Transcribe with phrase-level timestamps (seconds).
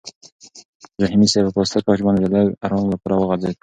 [1.03, 3.55] رحیمي صیب په پاسته کوچ باندې د لږ ارام لپاره وغځېد.